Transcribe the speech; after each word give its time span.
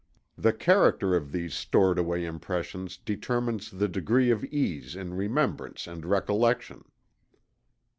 The 0.35 0.51
character 0.51 1.15
of 1.15 1.31
these 1.31 1.53
stored 1.53 1.99
away 1.99 2.25
impressions 2.25 2.97
determines 2.97 3.69
the 3.69 3.87
degree 3.87 4.31
of 4.31 4.43
ease 4.45 4.95
in 4.95 5.13
remembrance 5.13 5.85
and 5.85 6.03
recollection. 6.07 6.85